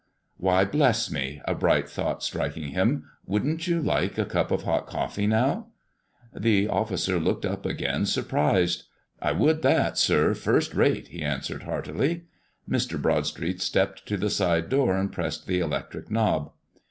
[0.37, 4.87] "Why, bless me," a bright thought striking him, "wouldn't you like a cup of hot
[4.87, 5.67] coffee, now?"
[6.35, 8.85] The officer looked up again, surprised.
[9.21, 12.23] "I would that, sir, first rate," he answered heartily.
[12.67, 12.99] Mr.
[12.99, 16.51] Broadstreet stepped to the side door and pressed the electric knob.